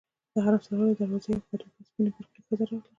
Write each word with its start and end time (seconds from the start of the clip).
د 0.33 0.35
حرم 0.45 0.61
سرا 0.65 0.83
له 0.87 0.95
دروازې 0.99 1.27
یوه 1.31 1.45
قد 1.49 1.61
اوږده 1.63 1.81
سپینې 1.89 2.09
برقعې 2.15 2.41
ښځه 2.45 2.53
راغله. 2.69 2.85